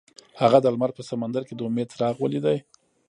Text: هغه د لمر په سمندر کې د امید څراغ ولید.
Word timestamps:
هغه 0.41 0.57
د 0.61 0.65
لمر 0.73 0.91
په 0.97 1.01
سمندر 1.09 1.41
کې 1.47 1.53
د 1.55 1.61
امید 1.69 1.89
څراغ 1.93 2.15
ولید. 2.19 2.45